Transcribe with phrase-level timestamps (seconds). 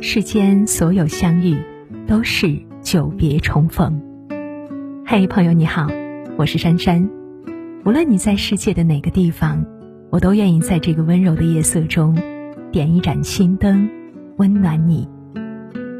[0.00, 1.56] 世间所有相遇，
[2.06, 4.00] 都是久别重逢。
[5.04, 5.88] 嘿，朋友你好，
[6.36, 7.10] 我是珊珊。
[7.84, 9.64] 无论你在世界的哪个地方，
[10.10, 12.16] 我都愿意在这个温柔的夜色中，
[12.70, 13.90] 点一盏心灯，
[14.36, 15.08] 温暖你。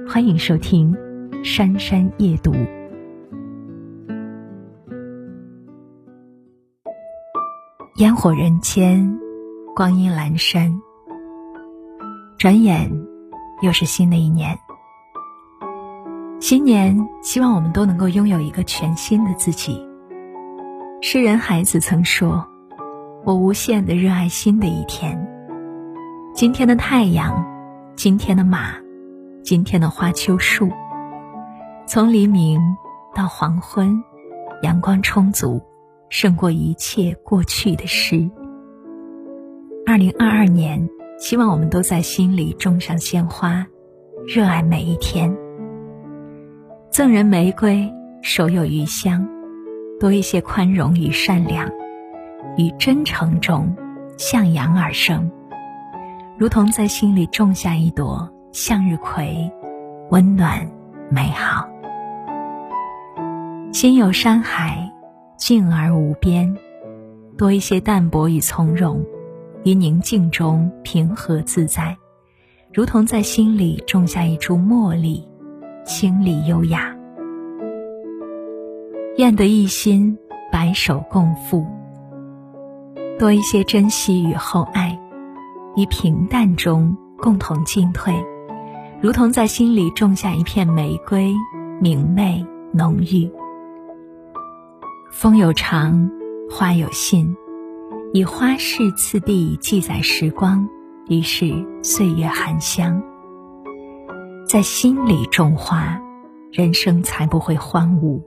[0.08, 0.94] 欢迎收听
[1.44, 2.52] 《珊珊夜读》。
[7.96, 9.18] 烟火人间，
[9.74, 10.80] 光阴阑珊。
[12.38, 12.88] 转眼，
[13.60, 14.58] 又是新的一年。
[16.40, 19.84] 新年，希望我们都能够拥有一个全新的自己。
[21.02, 22.46] 诗人海子曾说
[23.26, 25.28] ：“我无限的热爱新的一天。
[26.34, 27.44] 今天的太阳，
[27.96, 28.74] 今天的马，
[29.42, 30.70] 今天的花秋树。
[31.86, 32.60] 从黎明
[33.14, 34.02] 到黄昏，
[34.62, 35.60] 阳光充足，
[36.08, 38.30] 胜过一切过去的诗。
[39.84, 40.88] 二零二二年。”
[41.18, 43.66] 希望我们都在心里种上鲜花，
[44.24, 45.36] 热爱每一天。
[46.90, 49.28] 赠人玫瑰，手有余香，
[49.98, 51.68] 多一些宽容与善良，
[52.56, 53.76] 与真诚中
[54.16, 55.28] 向阳而生，
[56.38, 59.50] 如同在心里种下一朵向日葵，
[60.10, 60.70] 温暖
[61.10, 61.68] 美好。
[63.72, 64.88] 心有山海，
[65.36, 66.56] 静而无边，
[67.36, 69.04] 多一些淡泊与从容。
[69.64, 71.96] 于宁静中平和自在，
[72.72, 75.26] 如同在心里种下一株茉莉，
[75.84, 76.94] 清丽优雅。
[79.16, 80.16] 愿得一心，
[80.52, 81.66] 白首共赴。
[83.18, 84.96] 多一些珍惜与厚爱，
[85.76, 88.14] 于平淡中共同进退，
[89.00, 91.34] 如同在心里种下一片玫瑰，
[91.80, 93.28] 明媚浓郁。
[95.10, 96.08] 风有长，
[96.48, 97.36] 花有信。
[98.18, 100.68] 以花式次第记载时光，
[101.06, 103.00] 于是岁月含香。
[104.44, 106.02] 在心里种花，
[106.50, 108.20] 人生才不会荒芜。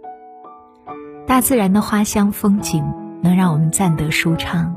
[1.28, 2.86] 大自然的花香风景
[3.22, 4.74] 能让我们暂得舒畅，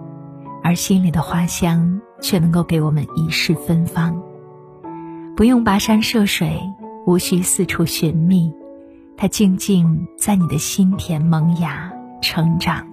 [0.64, 4.20] 而心里的花香却能够给我们一世芬芳。
[5.36, 6.60] 不用跋山涉水，
[7.06, 8.52] 无需四处寻觅，
[9.16, 12.84] 它静静在你的心田萌芽成长。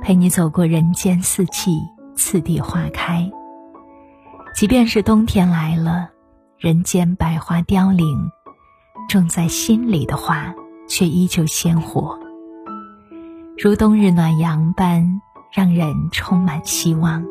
[0.00, 1.82] 陪你走过人间四季，
[2.14, 3.30] 次第花开。
[4.54, 6.08] 即便是冬天来了，
[6.56, 8.30] 人间百花凋零，
[9.08, 10.54] 种在心里的花
[10.88, 12.18] 却依旧鲜活，
[13.58, 15.20] 如冬日暖阳般，
[15.52, 17.24] 让人充满希望。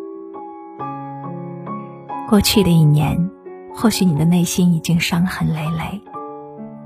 [2.29, 3.29] 过去的一年，
[3.73, 6.01] 或许你的内心已经伤痕累累，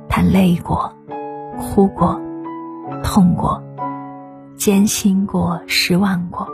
[0.08, 0.94] 他累过，
[1.58, 2.20] 哭过，
[3.04, 3.62] 痛过。
[4.62, 6.48] 艰辛过，失望过，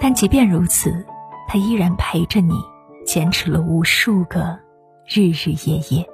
[0.00, 1.04] 但即便如此，
[1.46, 2.54] 他依然陪着你，
[3.04, 4.58] 坚持了无数个
[5.06, 6.08] 日日夜夜。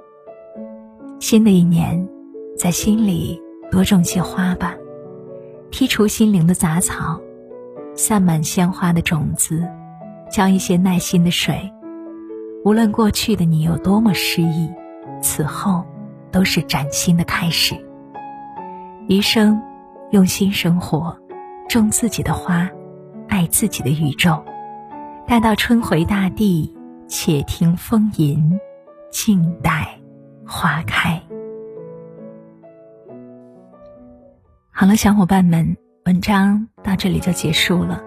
[1.21, 2.05] 新的一年，
[2.57, 3.41] 在心里
[3.71, 4.75] 多种些花吧，
[5.71, 7.17] 剔除心灵的杂草，
[7.95, 9.65] 散满鲜花的种子，
[10.29, 11.57] 浇一些耐心的水。
[12.65, 14.69] 无论过去的你有多么失意，
[15.21, 15.85] 此后
[16.33, 17.73] 都是崭新的开始。
[19.07, 19.57] 余生。
[20.11, 21.17] 用心生活，
[21.67, 22.69] 种自己的花，
[23.27, 24.43] 爱自己的宇宙。
[25.27, 26.71] 待到春回大地，
[27.07, 28.59] 且听风吟，
[29.09, 29.99] 静待
[30.45, 31.19] 花开。
[34.69, 38.03] 好了，小伙伴们，文章到这里就结束了。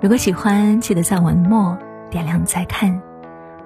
[0.00, 1.76] 如果喜欢，记得在文末
[2.10, 3.02] 点亮再看。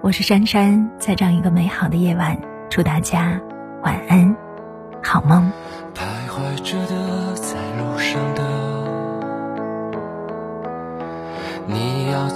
[0.01, 2.37] 我是珊珊，在这样一个美好的夜晚，
[2.69, 3.41] 祝大家
[3.83, 4.37] 晚安，
[5.03, 5.53] 好梦。
[5.95, 7.28] 徘徊着的，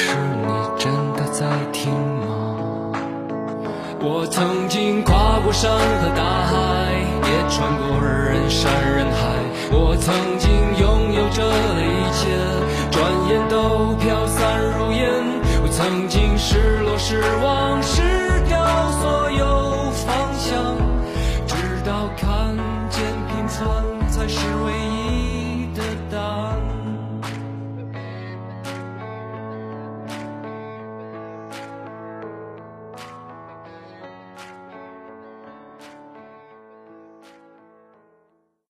[0.00, 2.26] 是，你真的在听吗？
[4.02, 6.54] 我曾经跨过山和大海，
[7.28, 9.20] 也穿过人山人海。
[9.70, 10.50] 我曾经
[10.80, 11.44] 拥有着
[11.84, 12.20] 一切，
[12.90, 12.96] 转
[13.28, 15.12] 眼都飘散如烟。
[15.62, 18.19] 我曾经失落失望失。